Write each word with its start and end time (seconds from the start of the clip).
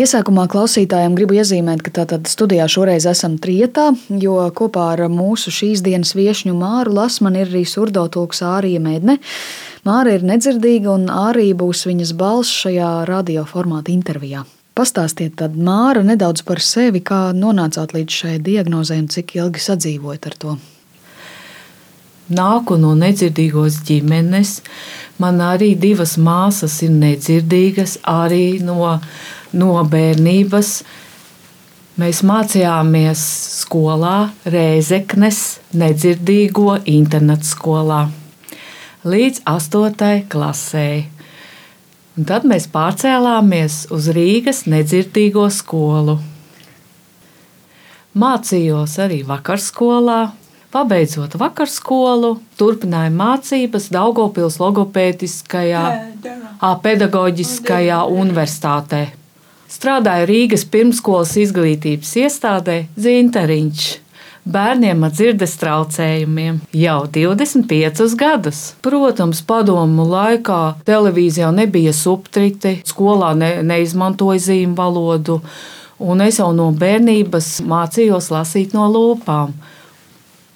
Iesākumā 0.00 0.46
klausītājiem 0.48 1.12
gribu 1.18 1.34
iezīmēt, 1.36 1.82
ka 1.84 1.90
tātad 1.98 2.28
studijā 2.30 2.64
šoreiz 2.72 3.04
esam 3.10 3.34
trietā, 3.42 3.90
jo 4.22 4.36
kopā 4.56 4.86
ar 4.94 5.02
mūsu 5.12 5.52
šīs 5.52 5.82
dienas 5.84 6.14
viesņu 6.16 6.54
Māru 6.56 6.94
Lasmanu 6.96 7.42
ir 7.42 7.50
arī 7.50 7.66
surdotulks 7.68 8.40
Ārija 8.46 8.80
Medne. 8.80 9.18
Māra 9.84 10.14
ir 10.16 10.24
nedzirdīga 10.24 10.94
un 10.94 11.10
Ārija 11.12 11.58
būs 11.60 11.84
viņas 11.90 12.14
balss 12.16 12.62
šajā 12.62 12.94
radioformāta 13.10 13.92
intervijā. 13.92 14.46
Pastāstiet 14.78 15.36
tad 15.42 15.58
Māra 15.60 16.06
nedaudz 16.06 16.46
par 16.48 16.64
sevi, 16.64 17.04
kā 17.04 17.34
nonācāt 17.36 17.92
līdz 17.92 18.20
šai 18.22 18.36
diagnozē 18.46 19.02
un 19.02 19.10
cik 19.12 19.36
ilgi 19.42 19.68
sadzīvojat 19.68 20.32
ar 20.32 20.40
to. 20.46 20.60
Nāku 22.30 22.78
no 22.78 22.94
nedzirdīgos 22.94 23.80
ģimenes. 23.88 24.60
Man 25.18 25.42
arī 25.42 25.74
divas 25.78 26.14
māsas 26.16 26.78
ir 26.86 26.94
nedzirdīgas, 26.94 27.98
arī 28.06 28.60
no 28.62 29.00
no 29.52 29.74
bērnības. 29.92 30.72
Mēs 32.00 32.22
mācījāmies 32.24 33.26
skolā, 33.64 34.30
Rēzeknes 34.46 35.42
nedzirdīgo 35.76 36.78
internetu 36.88 37.50
skolā 37.50 38.04
līdz 39.04 39.42
8. 39.48 40.28
klasē. 40.28 40.88
Un 42.18 42.26
tad 42.28 42.44
mēs 42.44 42.66
pārcēlāmies 42.68 43.86
uz 43.94 44.10
Rīgas 44.12 44.66
nedzirdīgo 44.68 45.46
skolu. 45.52 46.18
Mācījos 48.20 48.98
arī 49.00 49.22
vakarskolā, 49.24 50.32
Pabeidzot 50.70 51.32
vakarskolu, 51.34 52.36
turpināju 52.54 53.10
mācības 53.18 53.88
Daugopils 53.90 54.60
logopētiskajā, 54.62 55.80
pedagoģiskajā 56.84 57.96
universitātē. 58.14 59.00
Strādāju 59.70 60.28
Rīgas 60.30 60.62
pirmskolas 60.70 61.32
izglītības 61.42 62.12
iestādē 62.22 62.76
Zinteriņš. 62.94 63.88
Bērniem 64.50 65.02
ar 65.08 65.10
dzirdes 65.10 65.56
traucējumiem 65.58 66.62
jau 66.84 67.00
25 67.18 68.14
gadus. 68.22 68.62
Protams, 68.86 69.42
padomu 69.42 70.06
laikā 70.06 70.60
televīzijā 70.86 71.50
nebija 71.54 71.90
subtitri, 71.90 72.76
skolā 72.86 73.32
ne, 73.34 73.50
neizmantoja 73.66 74.46
zīmju 74.46 74.78
valodu, 74.78 75.40
un 75.98 76.22
es 76.30 76.38
jau 76.38 76.52
no 76.54 76.70
bērnības 76.78 77.56
mācījos 77.66 78.30
lasīt 78.30 78.78
no 78.78 78.86
lūpām 78.94 79.58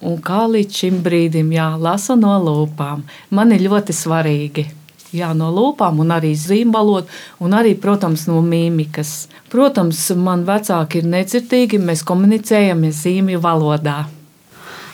un 0.05 0.21
kā 0.25 0.45
līdz 0.51 0.81
šim 0.81 1.03
brīdim 1.05 1.53
jā, 1.55 1.73
lasu 1.81 2.17
no 2.21 2.37
lūpām. 2.45 3.05
Man 3.35 3.55
ir 3.55 3.65
ļoti 3.67 3.97
svarīgi. 3.97 4.67
Jā, 5.15 5.29
no 5.39 5.53
lūpām, 5.55 6.01
un 6.03 6.11
arī 6.11 6.33
zīmbalot, 6.35 7.11
un 7.45 7.55
arī, 7.55 7.77
protams, 7.79 8.25
no 8.27 8.41
mīmikas. 8.43 9.29
Protams, 9.53 10.09
man 10.19 10.43
vecāki 10.49 11.01
ir 11.01 11.09
nedzirdīgi, 11.13 11.79
mēs 11.79 12.03
komunicējam 12.07 12.83
zīmju 12.91 13.39
valodā. 13.45 14.01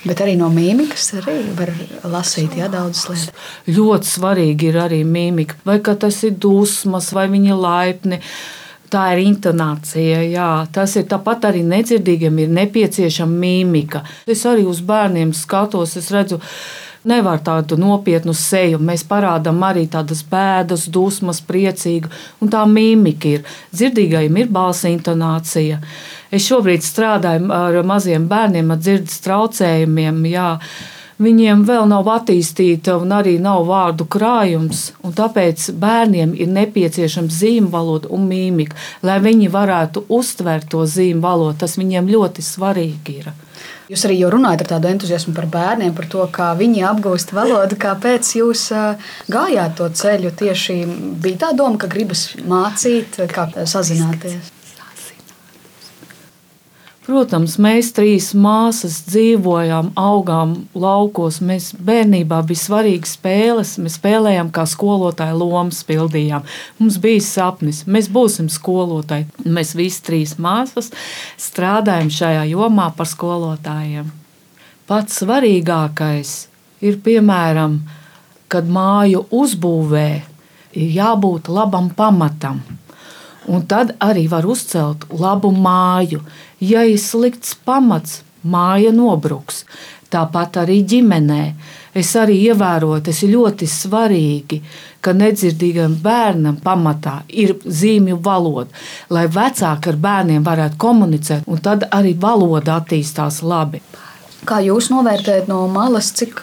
Bet 0.04 0.20
arī 0.24 0.34
no 0.40 0.48
mīmikas 0.52 1.10
arī 1.20 1.38
var 1.56 1.72
lasīt 2.08 2.56
ja, 2.56 2.68
daudzas 2.72 3.08
lietas. 3.08 3.48
Ļoti 3.68 4.08
svarīgi 4.08 4.70
ir 4.70 4.80
arī 4.84 5.02
mīmika. 5.08 5.56
Vai 5.64 5.80
tas 5.80 6.22
ir 6.28 6.36
dusmas, 6.40 7.12
vai 7.16 7.26
viņi 7.32 7.52
ir 7.52 7.60
laipni. 7.60 8.20
Uh, 8.20 8.59
Tā 8.90 9.04
ir 9.14 9.20
intonācija, 9.22 10.18
jā. 10.26 10.50
tas 10.74 10.96
ir 10.98 11.04
tāpat 11.10 11.44
arī 11.52 11.60
nedzirdīgiem, 11.62 12.40
ir 12.42 12.54
nepieciešama 12.56 13.36
mīmika. 13.44 14.02
Es 14.26 14.42
arī 14.50 14.64
uz 14.66 14.80
bērniem 14.82 15.30
skatos, 15.36 15.94
es 16.00 16.08
redzu, 16.10 16.40
nevar 17.06 17.38
tādu 17.46 17.78
nopietnu 17.78 18.34
seju. 18.34 18.80
Mēs 18.82 19.06
parādām 19.06 19.62
arī 19.62 19.86
tādas 19.92 20.24
bēdas, 20.26 20.88
dusmas, 20.90 21.38
priecīgu, 21.46 22.10
un 22.42 22.50
tā 22.50 22.64
mīmika 22.66 23.36
ir. 23.36 23.46
Dzirdīgajiem 23.70 24.42
ir 24.42 24.50
balss 24.58 24.88
intonācija. 24.90 25.78
Es 26.34 26.50
šobrīd 26.50 26.82
strādāju 26.82 27.46
ar 27.54 27.82
maziem 27.86 28.26
bērniem 28.30 28.74
ar 28.74 28.82
dzirdes 28.82 29.22
traucējumiem. 29.22 30.24
Jā 30.34 30.56
viņiem 31.20 31.64
vēl 31.68 31.86
nav 31.90 32.08
attīstīta 32.10 32.96
un 33.00 33.12
arī 33.14 33.36
nav 33.42 33.66
vārdu 33.68 34.06
krājums. 34.10 34.90
Tāpēc 35.04 35.70
bērniem 35.80 36.34
ir 36.38 36.50
nepieciešama 36.54 37.32
zīmju 37.32 37.70
valoda 37.72 38.10
un 38.14 38.26
mīmika, 38.30 38.78
lai 39.06 39.20
viņi 39.22 39.52
varētu 39.52 40.06
uztvert 40.08 40.70
to 40.72 40.86
zīmju 40.86 41.22
valodu. 41.24 41.58
Tas 41.62 41.78
viņiem 41.80 42.10
ļoti 42.10 42.44
svarīgi 42.44 43.20
ir. 43.20 43.32
Jūs 43.90 44.04
arī 44.06 44.20
runājat 44.30 44.62
ar 44.62 44.68
tādu 44.76 44.88
entuziasmu 44.92 45.34
par 45.34 45.48
bērniem, 45.50 45.90
par 45.96 46.06
to, 46.12 46.22
kā 46.30 46.52
viņi 46.58 46.84
apgūst 46.92 47.34
valodu. 47.34 47.74
Kāpēc 47.80 48.36
jūs 48.38 48.68
gājāt 49.30 49.74
to 49.80 49.90
ceļu? 50.02 50.30
Tieši 50.38 50.78
bija 51.24 51.42
tā 51.46 51.50
doma, 51.58 51.74
ka 51.80 51.90
gribas 51.90 52.28
mācīt, 52.46 53.18
kā 53.34 53.48
sazināties. 53.66 54.59
Protams, 57.00 57.54
mēs 57.56 57.94
trīs 57.96 58.26
māsas 58.36 58.98
dzīvojām, 59.08 59.94
augām 59.98 60.52
laukos. 60.76 61.38
Mēs 61.40 61.70
bērnībā 61.80 62.42
bija 62.46 62.60
svarīgas 62.60 63.14
spēles. 63.16 63.72
Mēs 63.80 63.96
spēlējām, 63.96 64.50
kā 64.52 64.66
skolotāja 64.68 65.32
lomas 65.34 65.80
pildījām. 65.88 66.44
Mums 66.78 66.98
bija 67.00 67.22
sapnis, 67.24 67.86
mēs 67.88 68.10
būsim 68.12 68.50
skolotāji. 68.52 69.30
Mēs 69.48 69.72
visi 69.78 70.04
trīs 70.06 70.36
māsas 70.36 70.92
strādājam 71.40 72.12
šajā 72.12 72.44
jomā 72.52 72.90
par 72.96 73.08
skolotājiem. 73.08 74.12
Pats 74.90 75.22
svarīgākais 75.22 76.34
ir 76.84 77.00
piemēram, 77.00 77.80
kad 78.52 78.68
māju 78.68 79.24
uzbūvē 79.40 80.08
ir 80.76 80.94
jābūt 81.00 81.48
labam 81.48 81.88
pamatam. 81.96 82.60
Un 83.48 83.64
tad 83.66 83.94
arī 84.04 84.26
var 84.28 84.44
uzcelt 84.44 85.06
labu 85.16 85.50
māju. 85.54 86.20
Ja 86.60 86.84
ir 86.84 87.00
slikts 87.00 87.54
pamats, 87.64 88.20
māja 88.44 88.92
nobruks. 88.92 89.64
Tāpat 90.10 90.58
arī 90.64 90.80
ģimenē. 90.90 91.42
Es 91.94 92.12
arī 92.18 92.36
ievēroju, 92.50 93.00
tas 93.06 93.22
ir 93.22 93.32
ļoti 93.34 93.66
svarīgi, 93.70 94.60
ka 95.00 95.14
nedzirdīgam 95.16 95.96
bērnam 96.02 96.58
pamatā 96.62 97.20
ir 97.28 97.56
zīmju 97.64 98.18
valoda, 98.22 98.70
lai 99.10 99.26
vecāki 99.30 99.90
ar 99.90 99.98
bērniem 100.04 100.46
varētu 100.46 100.78
komunicēt, 100.78 101.48
un 101.50 101.62
tad 101.62 101.88
arī 101.90 102.14
valoda 102.20 102.78
attīstās 102.78 103.40
labi. 103.42 103.82
Kā 104.48 104.62
jūs 104.64 104.88
novērtējat 104.88 105.50
no 105.50 105.66
malas, 105.68 106.10
cik 106.16 106.38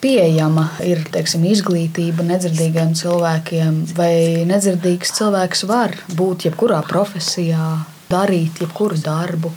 pieejama 0.00 0.70
ir 0.88 1.02
teiksim, 1.12 1.44
izglītība 1.50 2.24
nedzirdīgiem 2.24 2.94
cilvēkiem, 2.96 3.82
vai 3.98 4.44
nedzirdīgs 4.48 5.12
cilvēks 5.18 5.66
var 5.68 5.98
būt 6.16 6.48
jebkurā 6.48 6.80
profesijā, 6.88 7.66
darīt 8.08 8.64
jebkuru 8.64 8.96
darbu? 9.04 9.52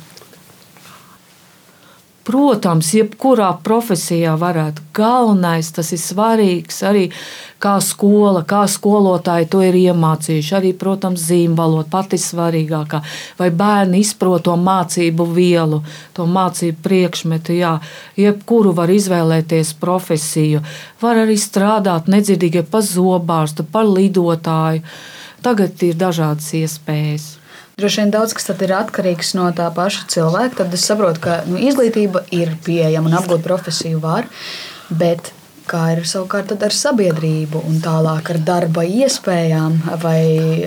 Protams, 2.25 2.87
jebkurā 2.89 3.51
profesijā 3.61 4.31
varētu. 4.41 4.81
Galvenais, 4.97 5.67
tas 5.75 5.91
ir 5.93 5.99
svarīgs 6.01 6.79
arī 6.89 7.03
kā 7.61 7.75
skola, 7.85 8.41
kā 8.49 8.63
skolotāji 8.65 9.45
to 9.53 9.61
ir 9.61 9.77
iemācījuši. 9.77 10.55
Arī, 10.57 10.71
protams, 10.73 11.21
zīmvaloda 11.27 11.85
pati 11.91 12.17
svarīgākā. 12.17 13.03
Vai 13.37 13.51
bērni 13.53 14.01
izprot 14.01 14.47
to 14.49 14.57
mācību 14.57 15.29
vielu, 15.37 15.83
to 16.17 16.25
mācību 16.25 16.81
priekšmetu. 16.89 17.59
Jā, 17.59 17.75
jebkuru 18.17 18.73
var 18.73 18.89
izvēlēties 18.89 19.75
profesiju. 19.85 20.65
Var 21.05 21.23
arī 21.27 21.37
strādāt 21.37 22.09
nedzirdīgi 22.09 22.65
par 22.73 22.81
zobārstu, 22.89 23.69
par 23.69 23.85
lidotāju. 23.85 24.81
Tagad 25.45 25.77
ir 25.85 25.93
dažādas 26.01 26.55
iespējas. 26.57 27.34
Droši 27.75 28.01
vien 28.01 28.11
daudz 28.13 28.31
kas 28.31 28.47
ir 28.55 28.71
atkarīgs 28.71 29.33
no 29.35 29.49
tā 29.55 29.67
paša 29.75 30.05
cilvēka. 30.13 30.61
Tad 30.61 30.75
es 30.77 30.85
saprotu, 30.87 31.19
ka 31.25 31.41
nu, 31.49 31.57
izglītība 31.59 32.23
ir 32.31 32.53
pieejama 32.63 33.11
un 33.11 33.17
apgūt 33.19 33.43
profesiju 33.43 33.99
var. 33.99 34.29
Bet 34.87 35.33
kā 35.67 35.81
ir 35.95 36.05
savukārt 36.07 36.53
ar 36.55 36.71
sabiedrību 36.71 37.65
un 37.67 37.81
tālāk 37.83 38.31
ar 38.31 38.39
darba 38.47 38.85
iespējām, 38.87 39.81
vai 39.99 40.21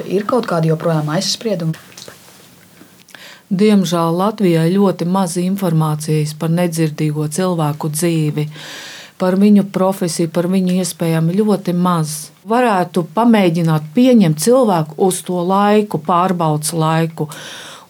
ir 0.05 0.27
kaut 0.29 0.51
kādi 0.51 0.69
joprojām 0.69 1.09
aizspriedumi? 1.17 1.87
Diemžēl 3.49 4.13
Latvijā 4.13 4.67
ir 4.69 4.77
ļoti 4.77 5.07
maz 5.09 5.39
informācijas 5.41 6.35
par 6.37 6.53
nedzirdīgo 6.53 7.25
cilvēku 7.33 7.89
dzīvi. 7.95 8.45
Par 9.19 9.35
viņu 9.39 9.65
profesiju, 9.75 10.31
par 10.31 10.47
viņu 10.51 10.77
iespējām 10.79 11.33
ļoti 11.35 11.75
maz. 11.75 12.31
Varētu 12.49 13.03
pamēģināt 13.17 13.91
pieņemt 13.97 14.39
cilvēku 14.41 14.95
uz 15.09 15.23
to 15.27 15.41
laiku, 15.43 15.99
pārbaudas 15.99 16.71
laiku. 16.73 17.27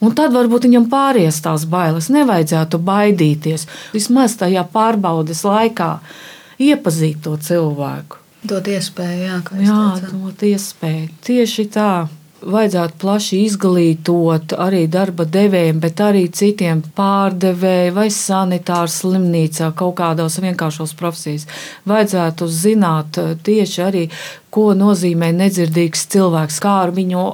Un 0.01 0.15
tad 0.15 0.33
varbūt 0.33 0.65
viņam 0.65 0.87
pāries 0.89 1.41
tās 1.43 1.67
bailes. 1.69 2.09
Nevajadzētu 2.13 2.79
baidīties. 2.81 3.67
Vismaz 3.93 4.37
tajā 4.39 4.63
pārbaudas 4.73 5.43
laikā 5.45 5.91
iepazīt 6.59 7.21
to 7.25 7.35
cilvēku. 7.37 8.19
Dot 8.49 8.69
iespēju, 8.71 9.25
jā, 9.25 9.41
jā 9.65 9.81
dot 10.07 10.43
iespēju. 10.47 11.09
Tieši 11.27 11.65
tā 11.75 11.91
vajadzētu 12.41 12.97
plaši 13.01 13.39
izglītot 13.45 14.53
arī 14.57 14.85
darba 14.91 15.25
devējiem, 15.29 15.79
bet 15.83 16.01
arī 16.03 16.25
citiem 16.33 16.81
pārdevējiem 16.97 17.95
vai 17.95 18.07
sanitāru 18.13 18.91
slimnīcā, 18.93 19.71
kaut 19.77 19.97
kādos 19.99 20.39
vienkāršos 20.43 20.95
profesijas. 20.99 21.47
Vajadzētu 21.89 22.47
zināt 22.47 23.19
eh, 23.21 23.35
tieši 23.43 23.83
arī, 23.85 24.05
ko 24.49 24.71
nozīmē 24.77 25.31
nedzirdīgs 25.35 26.07
cilvēks, 26.13 26.61
kā 26.63 26.79
ar 26.85 26.95
viņu 26.95 27.25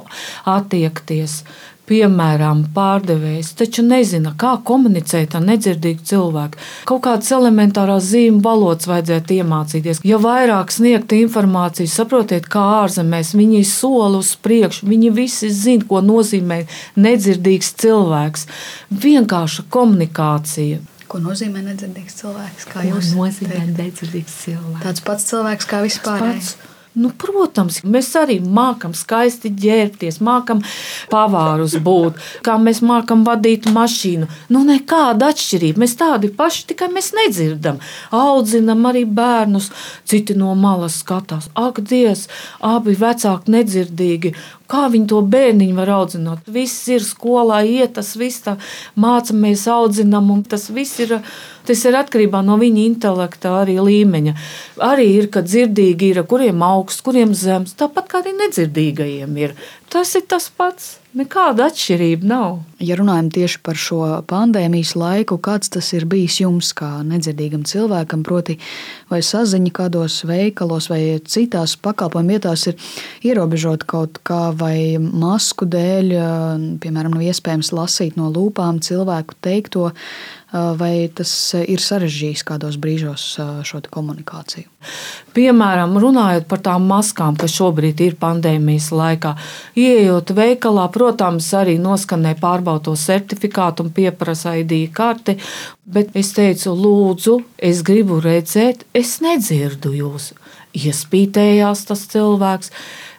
attiekties. 0.52 1.40
Piemēram, 1.88 2.64
pārdevējs, 2.76 3.52
taču 3.60 3.84
nezina, 3.86 4.32
kā 4.38 4.56
komunicēt 4.66 5.36
ar 5.38 5.44
nedzirdīgu 5.46 6.04
cilvēku. 6.10 6.60
Kaut 6.88 7.04
kādas 7.06 7.30
elementārās 7.36 8.08
zīmju 8.10 8.42
valodas 8.44 8.88
vajadzētu 8.90 9.38
iemācīties. 9.40 10.02
Ja 10.06 10.20
vairāk 10.22 10.74
sniegt 10.74 11.14
informāciju, 11.16 11.90
saprotiet, 11.90 12.50
kā 12.52 12.64
ārzemēs 12.82 13.34
viņi 13.38 13.62
soli 13.68 14.20
uz 14.20 14.34
priekšu, 14.42 14.90
viņi 14.90 15.14
visi 15.16 15.50
zina, 15.54 15.86
ko 15.88 16.02
nozīmē 16.04 16.62
nedzirdīgs 16.98 17.72
cilvēks. 17.82 18.46
Vienkārša 19.06 19.66
komunikācija. 19.72 20.82
Ko 21.06 21.20
nozīmē 21.22 21.62
nedzirdīgs 21.62 22.16
cilvēks? 22.18 22.70
Kā 22.72 22.82
jūs 22.86 23.12
nozīmē 23.14 23.68
nedzirdīgs 23.76 24.40
cilvēks? 24.42 24.82
Tāds 24.82 25.04
pats 25.06 25.28
cilvēks 25.30 25.70
kā 25.70 25.84
vispār. 25.86 26.26
Nu, 26.96 27.10
protams, 27.12 27.82
mēs 27.84 28.08
arī 28.16 28.38
mākam 28.40 28.94
skaisti 28.96 29.50
ģērbties, 29.52 30.16
mākam 30.24 30.62
pavārus 31.12 31.74
būt, 31.84 32.22
kā 32.46 32.54
mēs 32.56 32.80
mākam 32.80 33.26
vadīt 33.26 33.68
mašīnu. 33.68 34.28
Nu, 34.48 34.62
nekāda 34.64 35.28
atšķirība. 35.34 35.82
Mēs 35.82 35.96
tādi 36.00 36.30
paši, 36.32 36.64
tikai 36.72 36.88
mēs 36.94 37.12
nedzirdam. 37.18 37.82
Audzinam 38.16 38.88
arī 38.88 39.04
bērnus, 39.04 39.68
citi 40.08 40.38
no 40.40 40.54
malas 40.56 41.02
skatās. 41.02 41.50
Ak, 41.52 41.82
Dievs, 41.84 42.30
abi 42.64 42.96
vecāki 42.96 43.52
nedzirdīgi. 43.52 44.32
Kā 44.66 44.86
viņi 44.90 45.06
to 45.12 45.20
bērniņu 45.22 45.76
var 45.76 45.92
audzināt? 46.00 46.48
Viss 46.50 46.88
ir 46.90 47.04
skolā, 47.04 47.60
iet, 47.68 47.92
tas 48.00 48.16
viss 48.18 48.42
tā 48.42 48.56
mācāmies, 48.98 49.68
audzinām, 49.70 50.32
un 50.32 50.42
tas 50.48 50.66
viss 50.74 50.98
ir 51.04 51.20
Tas 51.66 51.82
ir 51.88 51.96
atkarībā 51.98 52.42
no 52.46 52.58
viņa 52.60 52.82
intelekta 52.84 53.56
arī 53.62 53.78
līmeņa. 53.82 54.34
Arī 54.86 55.06
ir, 55.16 55.26
ka 55.34 55.42
dzirdīgi 55.42 56.12
ir, 56.12 56.22
kuriem 56.30 56.62
augsts, 56.62 57.02
kuriem 57.06 57.34
zems, 57.34 57.74
tāpat 57.78 58.06
kā 58.12 58.22
arī 58.22 58.36
nedzirdīgajiem 58.38 59.40
ir. 59.42 59.56
Tas 59.96 60.10
ir 60.12 60.26
tas 60.28 60.50
pats. 60.52 60.98
Nekāda 61.16 61.70
atšķirība 61.70 62.28
nav. 62.28 62.58
Ja 62.84 62.98
runājam 62.98 63.30
tieši 63.32 63.62
par 63.64 63.78
šo 63.80 64.02
pandēmijas 64.28 64.90
laiku, 65.00 65.38
kāds 65.40 65.70
tas 65.72 65.88
ir 65.96 66.04
bijis 66.04 66.42
jums, 66.42 66.74
kā 66.76 66.90
nedzirdīgam 67.08 67.62
cilvēkam, 67.64 68.20
proti, 68.26 68.58
vai 69.08 69.22
saziņa 69.24 69.72
kādos 69.78 70.18
veikalos 70.28 70.90
vai 70.92 71.00
citās 71.24 71.78
pakalpojumu 71.80 72.36
vietās 72.36 72.66
ir 72.68 72.76
ierobežota 73.24 73.88
kaut 73.88 74.20
kā, 74.28 74.50
vai 74.52 75.00
masku 75.00 75.64
dēļ, 75.72 76.12
piemēram, 76.84 77.16
nav 77.16 77.24
iespējams 77.30 77.72
lasīt 77.72 78.20
no 78.20 78.28
lūpām 78.34 78.84
cilvēku 78.84 79.40
teikto, 79.40 79.94
vai 80.52 81.08
tas 81.16 81.32
ir 81.64 81.80
sarežģījis 81.80 82.44
kādos 82.46 82.76
brīžos 82.80 83.24
šo 83.64 83.80
komunikāciju? 83.88 84.68
Piemēram, 85.36 85.96
runājot 86.00 86.46
par 86.48 86.60
tām 86.64 86.86
maskām, 86.88 87.36
kas 87.40 87.56
šobrīd 87.56 88.04
ir 88.04 88.20
pandēmijas 88.20 88.92
laikā, 88.94 89.34
ieejot 89.86 90.32
veikalā, 90.36 90.86
protams, 90.92 91.48
arī 91.56 91.76
noskanē 91.82 92.34
pārbaudo 92.40 92.96
certifikātu 92.98 93.86
un 93.86 93.92
pieprasa 93.96 94.56
ID 94.60 94.86
karti, 94.94 95.38
bet 95.84 96.14
es 96.18 96.34
teicu, 96.36 96.74
lūdzu, 96.76 97.38
es 97.70 97.82
gribu 97.86 98.20
redzēt, 98.24 98.86
es 98.94 99.18
nedzirdu 99.24 99.94
jūs. 99.96 100.32
Iespītējās 100.76 101.86
tas 101.88 102.02
cilvēks 102.12 102.72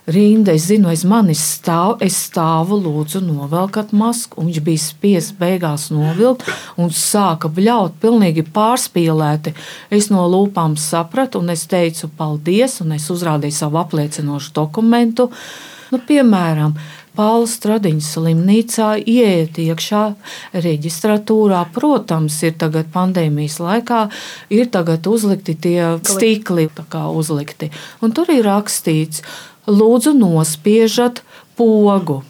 rinda. 0.08 0.54
Es 0.56 0.68
zinu, 0.70 0.90
aiz 0.92 1.04
manis 1.08 1.42
stāv, 1.58 1.98
es 2.06 2.18
stāvu, 2.28 2.80
lūdzu, 2.82 3.22
novelkat 3.26 3.94
masku. 3.98 4.42
Viņš 4.46 4.60
bija 4.64 4.84
spiests 4.84 5.36
beigās 5.38 5.90
novilkt 5.94 6.48
un 6.80 6.92
sāka 6.94 7.52
bļaut, 7.52 8.00
pilnīgi 8.02 8.46
pārspīlēti. 8.56 9.54
Es 9.94 10.12
no 10.14 10.26
lūpām 10.32 10.78
sapratu, 10.80 11.44
un 11.44 11.54
es 11.54 11.68
teicu, 11.70 12.10
paldies, 12.18 12.80
un 12.84 12.96
es 12.98 13.10
uzrādīju 13.14 13.60
savu 13.60 13.82
apliecinošu 13.84 14.56
dokumentu. 14.56 15.30
Nu, 15.92 16.00
piemēram, 16.04 16.76
Pāvils 17.18 17.56
Stradiņas 17.58 18.12
slimnīcā 18.14 18.92
ieiet 19.02 19.58
iekšā 19.58 20.04
reģistratūrā. 20.54 21.64
Protams, 21.74 22.36
ir 22.46 22.54
tagad 22.62 22.92
pandēmijas 22.94 23.58
laikā, 23.64 24.04
ir 24.54 24.70
tagad 24.74 25.08
uzlikti 25.10 25.58
tie 25.58 25.80
stikli, 26.06 26.68
kā 26.94 27.08
uzlikti. 27.10 27.72
Un 28.06 28.14
tur 28.14 28.30
ir 28.34 28.46
rakstīts, 28.46 29.24
lūdzu 29.66 30.14
nospiežat 30.20 31.24
pogu 31.58 32.22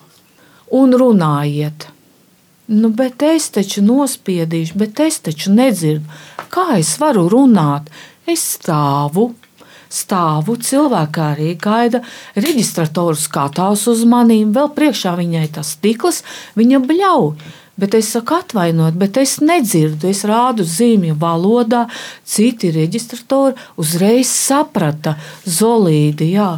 un 0.72 0.96
runājiet. 0.96 1.90
Nu, 2.68 2.92
bet 2.92 3.24
es 3.24 3.48
taču 3.56 3.84
nospiedīšu, 3.84 4.76
bet 4.80 5.00
es 5.04 5.20
taču 5.24 5.54
nedzirdu. 5.56 6.04
Kā 6.52 6.78
es 6.80 6.96
varu 7.00 7.28
runāt? 7.32 7.88
Es 8.28 8.44
stāvu, 8.58 9.30
stāvu, 9.90 10.58
cilvēki 10.62 11.24
arī 11.24 11.52
gaida, 11.62 12.02
reģistrators 12.36 13.28
skatās 13.28 13.88
uz 13.92 14.04
maniem, 14.10 14.52
vēl 14.56 14.74
priekšā 14.76 15.16
viņai 15.20 15.48
tas 15.60 15.76
stikls, 15.78 16.24
viņa 16.60 16.84
bļauj. 16.88 17.32
Bet 17.78 17.94
es 17.94 18.08
saku, 18.10 18.40
atvainojiet, 18.40 18.96
bet 18.98 19.20
es 19.22 19.36
nedzirdu, 19.38 20.10
es 20.10 20.24
rādu 20.26 20.66
zīmju 20.66 21.14
valodā. 21.22 21.84
Citi 22.26 22.72
reģistratori 22.74 23.54
uzreiz 23.78 24.32
saprata 24.34 25.14
zolīdi. 25.46 26.32
Jā 26.34 26.56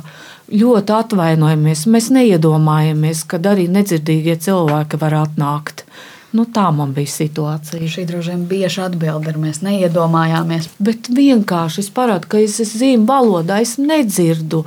ļoti 0.50 0.96
atvainojamies. 0.96 1.86
Mēs 1.92 2.10
neiedomājamies, 2.14 3.24
ka 3.30 3.40
arī 3.52 3.68
nedzirdīgie 3.72 4.38
cilvēki 4.42 5.00
var 5.02 5.20
atnākt. 5.24 5.86
Nu, 6.30 6.44
tā 6.46 6.68
man 6.76 6.92
bija 6.94 7.10
situācija. 7.10 7.88
Šī 7.90 8.04
droši 8.06 8.36
vien 8.36 8.44
bieži 8.50 8.84
atbilde 8.86 9.32
ir. 9.32 9.40
Mēs 9.42 9.64
neiedomājāmies. 9.66 10.68
Bet 10.78 11.10
vienkārši 11.10 11.82
es 11.82 11.90
parādu, 11.94 12.30
ka 12.30 12.42
es 12.44 12.60
zīmju 12.60 13.08
valodā, 13.10 13.58
es 13.64 13.80
nedzirdu. 13.82 14.62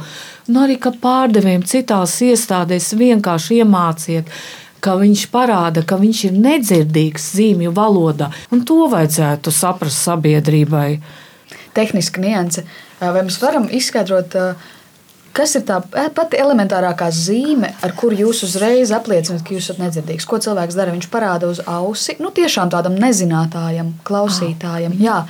Nu, 0.49 0.65
arī 0.65 0.81
pārdevējiem 0.83 1.63
citās 1.71 2.17
iestādēs 2.27 2.91
vienkārši 2.99 3.63
iemāciet 3.63 4.35
ka 4.83 4.97
viņš 4.99 5.29
parāda, 5.31 5.85
ka 5.87 5.95
viņš 6.01 6.25
ir 6.27 6.39
nedzirdīgs 6.43 7.29
zīmju 7.37 7.71
valodā. 7.77 8.33
Un 8.51 8.65
to 8.67 8.89
vajadzētu 8.91 9.53
saprast 9.55 10.03
sabiedrībai. 10.09 10.97
Tehniski 11.77 12.25
nianse. 12.25 12.65
Vai 12.99 13.23
mēs 13.23 13.39
varam 13.43 13.69
izskaidrot, 13.71 14.35
Kas 15.33 15.55
ir 15.57 15.63
tā 15.65 15.79
pati 16.13 16.37
elementārākā 16.37 17.07
zīme, 17.15 17.71
ar 17.81 17.95
kuru 17.97 18.19
jūs 18.27 18.43
uzreiz 18.45 18.91
apliecināt, 18.93 19.41
ka 19.47 19.55
jūs 19.55 19.71
esat 19.71 19.79
nedzirdīgs? 19.81 20.27
Ko 20.29 20.37
cilvēks 20.45 20.77
dara? 20.77 20.93
Viņš 20.93 21.09
parāda 21.13 21.49
uz 21.49 21.63
ausi, 21.65 22.19
nu 22.21 22.29
tiešām 22.37 22.69
tādam 22.73 22.99
nezinātājam, 23.01 23.95
klausītājam. 24.05 24.93
Jā. 25.01 25.23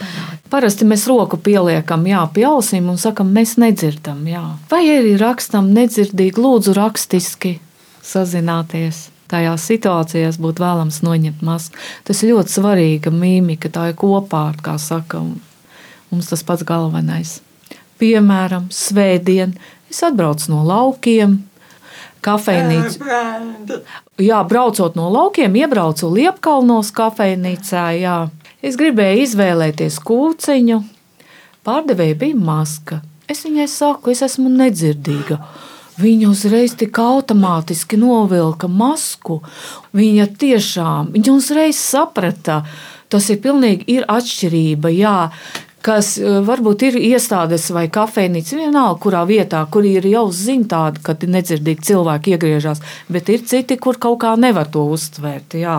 Parasti 0.50 0.88
mēs 0.90 1.06
roku 1.06 1.38
pieliekam 1.38 2.02
jā, 2.10 2.24
pie 2.34 2.48
ausīm 2.50 2.90
un 2.90 2.98
sakam, 2.98 3.30
mēs 3.30 3.54
nedzirdam. 3.62 4.24
Jā. 4.26 4.42
Vai 4.72 4.82
arī 4.90 5.14
rakstam 5.22 5.70
nedzirdīgi, 5.76 6.42
lūdzu, 6.42 6.74
rakstiski 6.80 7.60
sazināties. 8.02 9.06
Tajās 9.30 9.64
situācijās 9.70 10.36
būtu 10.42 10.60
vēlams 10.60 10.98
noņemt 11.06 11.46
masku. 11.46 11.78
Tas 12.04 12.18
ir 12.20 12.34
ļoti 12.34 12.52
svarīga 12.52 13.14
mīmika, 13.14 13.70
tā 13.72 13.92
ir 13.92 13.96
kopā, 14.02 14.48
kā 14.60 14.74
saka, 14.82 15.22
mums 16.10 16.28
tas 16.28 16.42
pats 16.44 16.66
galvenais. 16.68 17.38
Piemēram, 18.02 18.66
svētdien 18.74 19.54
Es 19.92 20.00
atbraucu 20.06 20.48
no 20.48 20.62
laukiem, 20.64 21.36
kafejnīca. 22.24 23.80
Jā, 24.22 24.38
braucot 24.48 24.96
no 24.96 25.10
laukiem, 25.12 25.56
iebraucu 25.60 26.08
Liepkalnos 26.14 26.92
kafejnīcā. 26.96 27.86
Jā. 28.00 28.16
Es 28.64 28.78
gribēju 28.80 29.26
izvēlēties 29.26 29.98
kūciņu. 30.06 30.78
Pārdevēja 31.66 32.16
bija 32.22 32.38
maska. 32.38 33.02
Es 33.30 33.44
viņai 33.44 33.68
saku, 33.70 34.14
es 34.14 34.22
esmu 34.24 34.48
nedzirdīga. 34.52 35.38
Viņa 36.00 36.30
uzreiz 36.30 36.72
tik 36.78 36.96
automātiski 36.98 37.98
novilka 38.00 38.70
masku. 38.70 39.42
Viņa 39.92 40.26
tiešām, 40.40 41.12
viņa 41.12 41.34
uzreiz 41.36 41.76
saprata, 41.78 42.62
tas 43.12 43.28
ir 43.30 43.42
pilnīgi 43.44 43.86
ir 43.98 44.08
atšķirība. 44.08 44.94
Jā, 44.96 45.16
kas 45.84 46.14
eh, 46.20 46.40
varbūt 46.46 46.86
ir 46.88 46.98
iestādes 47.00 47.68
vai 47.74 47.86
kafejnīca, 47.92 48.58
vienalga, 48.58 48.98
kurā 49.02 49.22
vietā, 49.28 49.62
kur 49.70 49.86
ir 49.88 50.06
jau 50.10 50.26
zina 50.34 50.68
tāda, 50.70 51.02
ka 51.04 51.16
nedzirdīgi 51.20 51.88
cilvēki 51.90 52.36
iegriežas, 52.36 52.82
bet 53.12 53.30
ir 53.32 53.46
citi, 53.48 53.78
kur 53.82 53.98
kaut 54.02 54.20
kā 54.24 54.34
nevar 54.40 54.70
to 54.72 54.84
uztvērt. 54.94 55.58
Jā. 55.60 55.78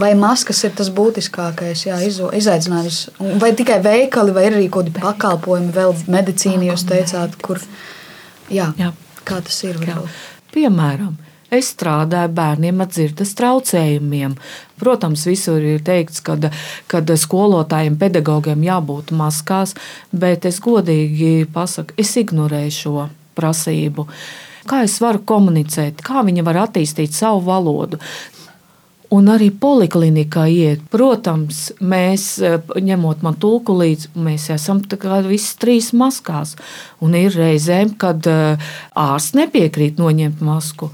Vai 0.00 0.10
maskas 0.18 0.64
ir 0.66 0.72
tas 0.74 0.88
būtiskākais 0.90 1.84
jā, 1.86 2.00
izaicinājums? 2.02 3.00
Vai 3.42 3.52
tikai 3.54 3.78
veikali, 3.82 4.34
vai 4.34 4.48
arī 4.48 4.66
kaut 4.66 4.88
kādi 4.88 5.02
pakalpojumi, 5.02 5.70
vēl 5.74 5.94
medicīna, 6.10 6.66
jūs 6.72 6.86
teicāt, 6.88 7.36
kur 7.42 7.62
jā, 8.50 8.72
jā. 8.80 8.90
kā 9.22 9.38
tas 9.44 9.60
ir? 9.66 9.78
Varbūt? 9.78 10.18
Piemēram, 10.54 11.14
Es 11.54 11.70
strādāju 11.74 12.32
bērniem 12.34 12.82
ar 12.82 12.88
dzirdes 12.90 13.34
traucējumiem. 13.38 14.34
Protams, 14.80 15.26
visur 15.28 15.62
ir 15.62 15.82
teikts, 15.86 16.22
ka 16.24 17.02
skolotājiem, 17.24 17.98
pedagogiem 18.00 18.64
jābūt 18.66 19.12
maskās, 19.14 19.76
bet 20.10 20.48
es 20.50 20.58
godīgi 20.64 21.46
pasaku, 21.54 21.94
es 22.00 22.16
ignorēju 22.20 22.74
šo 22.74 23.08
prasību. 23.38 24.08
Kā 24.68 24.84
es 24.86 24.96
varu 25.02 25.20
komunicēt, 25.28 26.00
kā 26.04 26.24
viņi 26.24 26.44
var 26.46 26.64
attīstīt 26.64 27.12
savu 27.12 27.44
valodu. 27.46 28.00
Un 29.14 29.28
arī 29.30 29.50
poliklinikā 29.52 30.46
iet. 30.50 30.80
Protams, 30.90 31.68
mēs 31.78 32.40
ņemot 32.82 33.22
man 33.22 33.36
tulku 33.38 33.76
līdzi, 33.78 34.14
mēs 34.18 34.48
esam 34.50 34.80
visi 35.28 35.54
trīs 35.60 35.92
maskās. 35.94 36.56
Un 37.04 37.14
ir 37.14 37.36
reizēm, 37.36 37.94
kad 38.00 38.26
ārsts 38.26 39.36
nepiekrīt 39.38 40.00
noņemt 40.02 40.42
masku. 40.42 40.90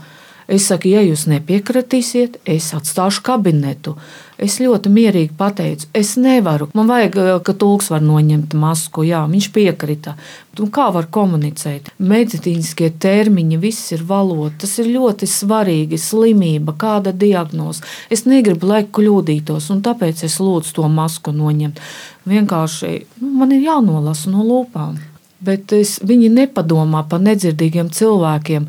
Es 0.51 0.65
saku, 0.67 0.91
ja 0.91 1.03
jūs 1.05 1.29
nepiekritīsiet, 1.31 2.41
es 2.49 2.73
atstāšu 2.75 3.23
kabinetu. 3.23 3.93
Es 4.41 4.57
ļoti 4.59 4.91
mierīgi 4.91 5.37
pateicu, 5.39 5.87
es 5.95 6.17
nevaru. 6.19 6.67
Man 6.75 6.89
vajag, 6.91 7.17
eh, 7.23 7.29
ka 7.47 7.53
tulks 7.53 7.91
var 7.93 8.01
noņemt 8.01 8.57
masku. 8.59 9.05
Jā, 9.07 9.21
viņš 9.31 9.47
piekrita. 9.55 10.17
Un 10.59 10.71
kā 10.75 10.89
var 10.93 11.07
komunicēt? 11.07 11.93
Medicīniskie 12.01 12.91
termiņi, 12.99 13.61
viss 13.61 13.93
ir 13.93 14.03
valoda. 14.03 14.51
Tas 14.59 14.79
ir 14.79 14.87
ļoti 14.87 15.29
svarīgi. 15.31 15.95
Slimība, 15.95 16.75
kāda 16.75 17.13
diagnoze. 17.13 17.83
Es 18.11 18.25
negribu, 18.25 18.67
lai 18.67 18.83
kļūdītos, 18.83 19.71
un 19.71 19.83
tāpēc 19.83 20.25
es 20.25 20.39
lūdzu 20.39 20.73
to 20.73 20.89
masku 20.89 21.31
noņemt. 21.31 21.79
Vienkārši 22.27 23.05
nu, 23.21 23.29
man 23.39 23.53
ir 23.53 23.69
jānolasa 23.71 24.27
no 24.27 24.43
lūpām. 24.43 24.99
Bet 25.41 25.73
es, 25.73 26.01
viņi 26.01 26.29
nepadomā 26.29 27.09
par 27.09 27.21
nedzirdīgiem 27.21 27.89
cilvēkiem 27.89 28.67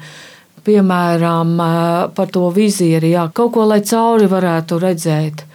piemēram, 0.65 1.53
eh, 1.59 2.07
par 2.15 2.27
to 2.27 2.49
vizieri, 2.51 3.11
jā, 3.15 3.29
kaut 3.33 3.53
ko, 3.53 3.65
lai 3.65 3.81
cauri 3.81 4.27
varētu 4.27 4.79
redzēt. 4.79 5.45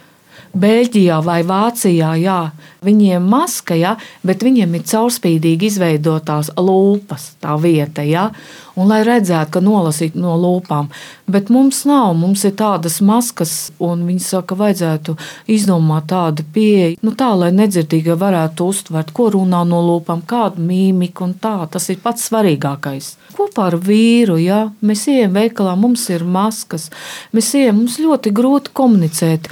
Beļģijā 0.57 1.17
vai 1.25 1.41
Vācijā, 1.45 2.13
jā, 2.21 2.37
viņiem 2.85 3.25
maska, 3.29 3.75
jā, 3.77 3.95
bet 4.25 4.45
viņiem 4.45 4.77
ir 4.77 4.85
caurspīdīgi 4.89 5.69
izveidotās 5.69 6.53
lūpas, 6.57 7.33
tā 7.43 7.57
vieta, 7.61 8.05
jā, 8.07 8.29
un 8.77 8.89
lai 8.91 9.01
redzētu, 9.05 9.51
ka 9.53 9.61
nolasīt 9.63 10.17
no 10.17 10.35
lūpām. 10.39 10.89
Bet 11.29 11.51
mums 11.53 11.83
nav, 11.89 12.13
mums 12.17 12.45
ir 12.47 12.55
tādas 12.59 12.99
maskas, 13.05 13.71
un 13.83 14.05
viņi 14.07 14.23
saka, 14.23 14.57
vajadzētu 14.57 15.17
izdomāt 15.53 16.09
tādu 16.11 16.45
pieeju, 16.55 16.97
nu 17.05 17.13
tā, 17.17 17.31
lai 17.37 17.51
nedzirdīgi 17.55 18.17
varētu 18.17 18.69
uztvert, 18.71 19.13
ko 19.13 19.29
runā 19.35 19.63
no 19.67 19.81
lūpām, 19.85 20.23
kādu 20.29 20.63
mīmiku 20.63 21.27
un 21.27 21.37
tā. 21.41 21.55
Tas 21.71 21.89
ir 21.93 22.01
pats 22.03 22.29
svarīgākais. 22.29 23.15
Kopā 23.37 23.71
ar 23.71 23.79
vīru, 23.81 24.37
ja 24.41 24.67
mēs 24.81 25.07
ejam 25.11 25.37
veikalā, 25.37 25.75
mums 25.77 26.07
ir 26.13 26.25
maskas, 26.25 26.89
mēs 27.35 27.53
ejam, 27.57 27.83
mums 27.83 27.99
ļoti 28.01 28.33
grūti 28.33 28.73
komunicēt. 28.77 29.51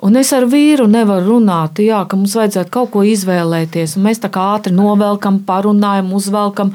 Un 0.00 0.16
es 0.16 0.30
ar 0.32 0.46
vīru 0.48 0.86
nevaru 0.88 1.34
runāt, 1.34 1.82
jā, 1.84 1.98
ka 2.08 2.16
mums 2.16 2.32
vajadzētu 2.38 2.72
kaut 2.72 2.88
ko 2.94 3.02
izvēlēties. 3.04 3.98
Mēs 4.00 4.22
tā 4.22 4.30
kā 4.32 4.46
ātri 4.54 4.72
novelkam, 4.72 5.42
parunājam, 5.44 6.08
uzvelkam. 6.16 6.70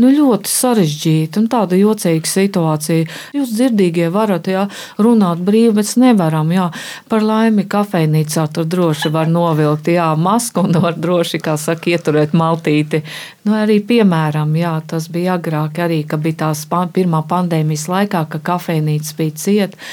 Nu, 0.00 0.08
ļoti 0.14 0.48
sarežģīta 0.48 1.42
un 1.42 1.48
tāda 1.52 1.76
jocīga 1.76 2.30
situācija. 2.30 3.08
Jūs 3.36 3.52
dzirdīgie 3.52 4.08
varat 4.14 4.48
jā, 4.48 4.64
runāt 4.96 5.42
brīvi, 5.44 5.74
bet 5.76 5.92
nevaram. 6.00 6.54
Jā. 6.56 6.70
Par 7.12 7.26
laimi 7.26 7.66
kafejnīcā 7.68 8.46
tur 8.54 8.68
droši 8.72 9.12
var 9.12 9.28
novilkt 9.28 9.92
jā, 9.92 10.08
masku 10.16 10.64
un 10.64 10.80
var 10.80 10.96
droši, 10.96 11.42
kā 11.44 11.58
saka, 11.60 11.92
ieturēt 11.92 12.32
maltīti. 12.32 13.02
Nu, 13.44 13.58
arī 13.60 13.82
piemēram, 13.84 14.56
jā, 14.56 14.72
tas 14.88 15.10
bija 15.12 15.36
agrāk, 15.36 15.82
arī, 15.84 16.00
kad 16.08 16.24
bija 16.24 16.46
tās 16.46 16.64
pirmā 16.96 17.20
pandēmijas 17.28 17.86
laikā, 17.92 18.24
ka 18.32 18.40
kafejnīca 18.52 19.20
bija 19.20 19.36
cieta. 19.44 19.88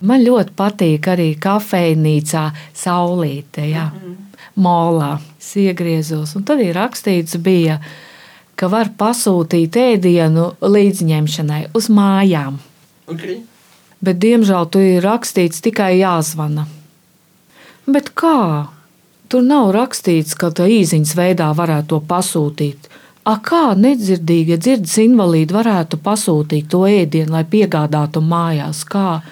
Man 0.00 0.20
ļoti 0.26 0.52
patīk 0.56 1.08
arī 1.08 1.30
kafejnīcā 1.40 2.50
saulīte, 2.76 3.64
jā, 3.70 3.86
mm 3.88 4.00
-hmm. 4.00 4.42
molā. 4.56 5.18
Iegriezos, 5.56 6.34
un 6.36 6.44
tad 6.44 6.60
ir 6.60 6.74
rakstīts, 6.76 7.38
bija, 7.40 7.78
ka 8.56 8.68
var 8.68 8.90
pasūtīt 8.98 9.76
ēdienu 9.76 10.50
līdzņemšanai 10.60 11.68
uz 11.74 11.88
mājām. 11.88 12.58
Okay. 13.06 13.40
Bet, 14.02 14.18
diemžēl, 14.20 14.68
tur 14.68 14.82
ir 14.82 15.02
rakstīts 15.02 15.62
tikai 15.64 15.98
jāzvana. 15.98 16.66
Bet 17.86 18.10
kā? 18.14 18.66
Tur 19.28 19.42
nav 19.42 19.72
rakstīts, 19.74 20.36
ka 20.38 20.50
tā 20.50 20.68
īsiņas 20.70 21.16
veidā 21.18 21.48
varētu 21.56 21.88
to 21.88 22.00
pasūtīt. 22.08 22.90
A 23.26 23.38
kā 23.42 23.74
nedzirdīga 23.74 24.58
dzirdes 24.62 24.98
invalīdi 25.02 25.54
varētu 25.54 25.98
pasūtīt 26.02 26.68
to 26.70 26.84
ēdienu, 26.86 27.32
lai 27.34 27.42
piegādātu 27.42 28.22
mājās? 28.22 28.84
Kā? 28.86 29.22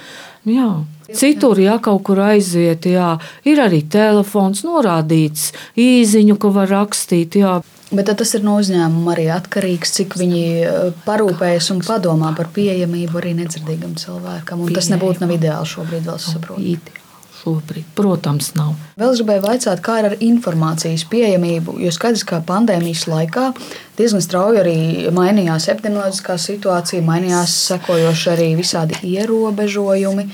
Jā. 0.44 0.70
Citur, 1.14 1.60
ja 1.60 1.76
kaut 1.84 2.02
kur 2.06 2.20
aiziet, 2.24 2.86
jā, 2.88 3.14
ir 3.44 3.60
arī 3.60 3.82
telefons 3.92 4.64
norādīts, 4.64 5.52
īziņu, 5.76 6.38
ko 6.40 6.50
var 6.54 6.70
rakstīt. 6.72 7.36
Jā. 7.40 7.58
Bet 7.94 8.08
tas 8.18 8.32
ir 8.34 8.42
no 8.46 8.56
uzņēmuma 8.58 9.12
arī 9.12 9.28
atkarīgs, 9.34 9.92
cik 9.98 10.16
viņi 10.18 10.42
eh, 10.64 10.90
parūpējas 11.04 11.70
un 11.76 11.84
padomā 11.84 12.32
par 12.38 12.50
pieejamību 12.56 13.20
arī 13.20 13.36
nedzirdīgam 13.44 13.94
cilvēkam. 14.00 14.64
Un 14.64 14.74
tas 14.74 14.90
nebūtu 14.92 15.24
nav 15.24 15.36
ideāli 15.36 15.72
šobrīd, 15.76 16.08
vēl 16.08 16.20
saprotu 16.24 17.03
šobrīd. 17.44 17.84
Protams, 17.96 18.52
nav. 18.56 18.74
Vēl 19.00 19.12
es 19.12 19.20
gribēju 19.20 19.44
jautāt, 19.44 19.82
kā 19.84 19.98
ir 20.00 20.08
ar 20.10 20.16
informācijas 20.24 21.04
pieejamību. 21.10 21.76
Jo 21.82 21.92
skaidrs, 21.94 22.24
ka 22.28 22.40
pandēmijas 22.46 23.06
laikā 23.10 23.50
diezgan 23.98 24.24
strauji 24.24 24.62
arī 24.62 24.76
mainījās 25.14 25.68
epidemioloģiskā 25.74 26.38
situācija, 26.40 27.04
mainījās 27.04 27.56
sekojoši 27.70 28.30
arī 28.34 28.50
visādi 28.58 29.00
ierobežojumi. 29.14 30.28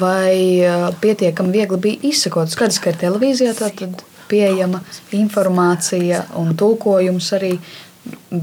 Vai 0.00 0.64
pietiekami 1.00 1.52
viegli 1.52 1.80
bija 1.88 2.10
izsekot? 2.10 2.52
Skaidrs, 2.52 2.80
ka 2.80 2.92
ir 2.92 3.00
televīzijā 3.02 3.52
tātad 3.58 4.04
pieejama 4.30 4.80
informācija 5.12 6.24
un 6.40 6.54
tulkojums 6.56 7.34
arī. 7.36 7.58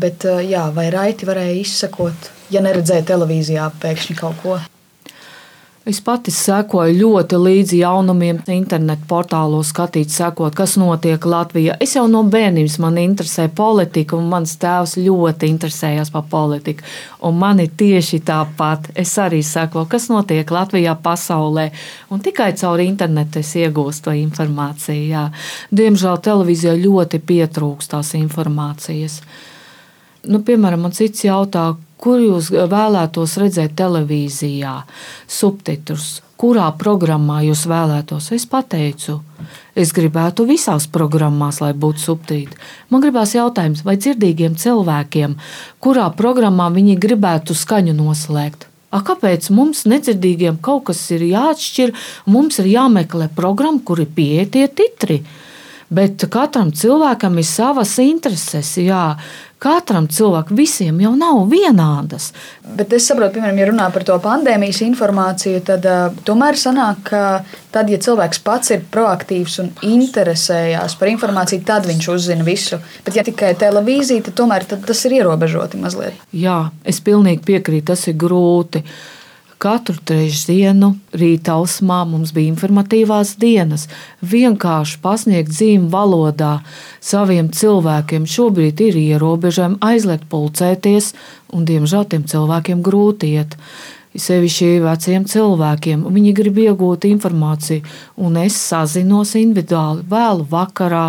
Bet 0.02 0.26
jā, 0.26 0.64
vai 0.74 0.88
raiti 0.90 1.28
varēja 1.30 1.58
izsekot, 1.60 2.32
ja 2.50 2.64
neredzēja 2.66 3.06
televīzijā 3.12 3.68
pēkšņi 3.82 4.16
kaut 4.18 4.40
ko? 4.42 4.56
Es 5.82 5.98
pati 6.06 6.30
sekoju 6.30 6.94
ļoti 6.94 7.38
līdzi 7.42 7.80
jaunumiem, 7.80 8.38
internetu 8.54 9.08
portālos, 9.10 9.72
skatīt, 9.74 10.12
sekot, 10.14 10.54
kas 10.54 10.76
notiek 10.78 11.26
Latvijā. 11.26 11.74
Es 11.82 11.96
jau 11.96 12.04
no 12.06 12.22
bērnības 12.22 12.76
man 12.84 13.00
interesē 13.02 13.48
politika, 13.50 14.14
un 14.14 14.28
mans 14.30 14.54
tēvs 14.62 15.00
ļoti 15.02 15.50
interesējās 15.50 16.14
par 16.14 16.28
politiku. 16.30 16.86
Un 17.26 17.42
man 17.42 17.64
ir 17.66 17.74
tieši 17.82 18.22
tāpat. 18.30 18.92
Es 18.94 19.16
arī 19.18 19.42
sekoju, 19.42 19.90
kas 19.90 20.06
notiek 20.14 20.54
Latvijā, 20.54 20.94
pasaulē, 21.02 21.72
un 22.14 22.22
tikai 22.22 22.52
caur 22.62 22.86
internetu 22.86 23.42
es 23.42 23.56
iegūstu 23.58 24.12
to 24.12 24.18
informāciju. 24.22 25.08
Jā. 25.10 25.28
Diemžēl 25.74 26.22
televīzijā 26.22 26.78
ļoti 26.78 27.26
pietrūkst 27.26 27.96
tās 27.96 28.14
informācijas. 28.22 29.24
Nu, 30.30 30.44
piemēram, 30.46 30.86
man 30.86 30.94
cits 30.94 31.26
jautā, 31.26 31.72
kur 32.02 32.22
jūs 32.22 32.50
vēlētos 32.52 33.38
redzēt 33.42 33.76
televīzijā, 33.80 34.74
subtitrus, 35.30 36.22
kurā 36.42 36.72
programmā 36.78 37.44
jūs 37.46 37.68
vēlētos. 37.70 38.32
Es 38.34 38.48
pateicu, 38.50 39.20
es 39.78 39.94
gribētu 39.94 40.48
visās 40.50 40.88
programmās, 40.90 41.62
lai 41.62 41.72
būtu 41.78 42.02
subtitri. 42.02 42.58
Man 42.90 43.04
gribās 43.06 43.36
jautājums, 43.38 43.86
vai 43.86 44.00
dzirdīgiem 44.02 44.58
cilvēkiem, 44.58 45.38
kurā 45.84 46.10
programmā 46.18 46.72
viņi 46.74 46.98
gribētu 47.02 47.58
skaņu 47.58 47.96
noslēgt. 48.00 48.68
A, 48.92 49.00
kāpēc 49.08 49.48
mums, 49.56 49.86
nedzirdīgiem, 49.88 50.58
kaut 50.60 50.90
kas 50.90 51.06
ir 51.16 51.24
jāatšķir? 51.30 51.94
Mums 52.28 52.60
ir 52.60 52.74
jāmeklē 52.74 53.30
programma, 53.38 53.80
kur 53.88 54.02
ir 54.04 54.10
pieeja 54.12 54.50
tie 54.52 54.66
titri. 54.68 55.22
Bet 55.92 56.24
katram 56.32 56.70
cilvēkam 56.72 57.36
ir 57.42 57.48
savas 57.48 57.98
intereses. 58.00 58.78
Jā. 58.80 59.18
Katram 59.62 60.08
cilvēkam, 60.10 60.58
visiem 60.58 61.02
jau 61.04 61.12
nav 61.20 61.44
vienādas. 61.52 62.30
Bet 62.80 62.96
es 62.96 63.06
saprotu, 63.12 63.36
piemēram, 63.36 63.60
ja 63.60 63.68
runā 63.70 63.90
par 63.94 64.06
to 64.08 64.16
pandēmijas 64.24 64.80
informāciju, 64.88 65.60
tad 65.68 65.86
uh, 65.86 66.16
tomēr 66.26 66.58
sanāk, 66.58 67.04
ka 67.12 67.22
tad, 67.76 67.92
ja 67.92 68.00
cilvēks 68.02 68.42
pats 68.48 68.74
ir 68.74 68.88
proaktīvs 68.96 69.60
un 69.62 69.70
interesējās 69.86 70.98
par 70.98 71.12
informāciju, 71.12 71.68
tad 71.68 71.86
viņš 71.92 72.12
uzzina 72.16 72.48
visu. 72.48 72.82
Bet, 73.06 73.20
ja 73.20 73.28
tikai 73.28 73.54
televīzija, 73.60 74.26
tad 74.30 74.40
tomēr 74.40 74.66
tad 74.72 74.88
tas 74.88 75.06
ir 75.06 75.20
ierobežoti 75.20 75.84
mazliet. 75.84 76.28
Jā, 76.34 76.72
es 76.88 77.04
pilnīgi 77.06 77.44
piekrītu, 77.52 77.92
tas 77.92 78.08
ir 78.10 78.18
grūti. 78.18 78.82
Uh, 78.82 79.21
Katru 79.62 80.00
trešdienu 80.10 80.96
rīta 81.14 81.54
ausmā 81.60 82.00
mums 82.10 82.32
bija 82.34 82.50
informatīvās 82.50 83.36
dienas. 83.42 83.84
Vienkārši 84.26 84.98
pasniegt 85.04 85.54
zīmju 85.54 85.92
valodā 85.94 86.56
saviem 86.98 87.52
cilvēkiem. 87.54 88.26
Šobrīd 88.26 88.82
ir 88.88 88.98
ierobežojumi 89.04 89.78
aizliegt 89.86 90.26
pulcēties, 90.34 91.12
un 91.54 91.70
diemžēl 91.70 92.10
tiem 92.10 92.26
cilvēkiem 92.32 92.82
grūti 92.82 93.36
iet 93.38 93.54
sevišķi 94.20 94.70
veciem 94.84 95.26
cilvēkiem. 95.30 96.04
Viņi 96.12 96.34
grib 96.36 96.60
iegūt 96.64 97.08
informāciju, 97.08 97.84
un 98.20 98.40
es 98.42 98.58
sazinos 98.60 99.34
individuāli 99.40 100.04
vēlu 100.12 100.48
vakarā 100.52 101.06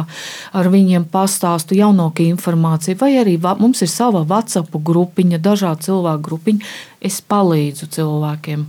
ar 0.55 0.71
viņiem, 0.73 1.09
pastāstu 1.13 1.79
jaunāko 1.79 2.27
informāciju, 2.29 3.01
vai 3.01 3.17
arī 3.23 3.39
mums 3.43 3.83
ir 3.83 3.91
sava 3.91 4.23
WhatsApp 4.23 4.71
grupiņa, 4.75 5.43
dažādu 5.43 5.89
cilvēku 5.89 6.27
grupiņa. 6.29 6.73
Es 7.03 7.21
palīdzu 7.21 7.91
cilvēkiem. 7.91 8.67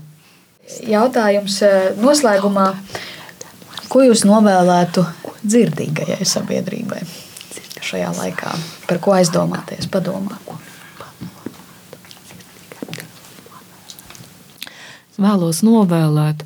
Jautājums 0.89 1.59
eh, 1.61 1.91
noslēgumā. 1.99 2.71
Ko 3.91 4.01
jūs 4.01 4.23
novēlētu 4.25 5.03
dzirdīgajai 5.43 6.25
sabiedrībai 6.25 7.03
šajā 7.83 8.09
laikā? 8.17 8.55
Par 8.89 9.01
ko 9.03 9.13
aizdomāties, 9.19 9.85
padomāt? 9.91 10.52
Vēlos 15.23 15.63
novēlēt. 15.65 16.45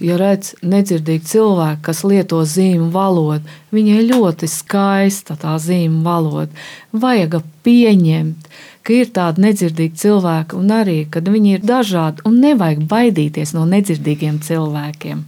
Ja 0.00 0.16
redz 0.16 0.54
nedzirdīgi 0.64 1.28
cilvēki, 1.28 1.82
kas 1.84 2.00
lieto 2.08 2.40
zīmju 2.48 2.88
valodu, 2.94 3.44
viņai 3.76 4.06
ļoti 4.08 4.48
skaista 4.48 5.36
tā 5.36 5.58
zīmju 5.60 6.00
valoda. 6.06 6.64
Vajag 6.96 7.42
pieņemt, 7.66 8.48
ka 8.80 8.96
ir 8.96 9.10
tādi 9.12 9.44
nedzirdīgi 9.44 10.00
cilvēki, 10.00 10.56
un 10.56 10.72
arī, 10.72 11.02
kad 11.12 11.28
viņi 11.28 11.58
ir 11.58 11.66
dažādi, 11.68 12.24
un 12.24 12.40
nevajag 12.40 12.86
baidīties 12.88 13.52
no 13.58 13.66
nedzirdīgiem 13.68 14.40
cilvēkiem. 14.46 15.26